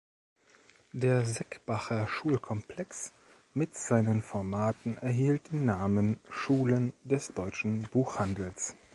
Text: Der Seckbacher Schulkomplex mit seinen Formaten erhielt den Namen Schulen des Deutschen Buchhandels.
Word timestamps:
Der 0.93 1.27
Seckbacher 1.27 2.07
Schulkomplex 2.07 3.13
mit 3.53 3.75
seinen 3.75 4.23
Formaten 4.23 4.97
erhielt 4.97 5.51
den 5.51 5.65
Namen 5.65 6.19
Schulen 6.27 6.91
des 7.03 7.31
Deutschen 7.35 7.83
Buchhandels. 7.91 8.75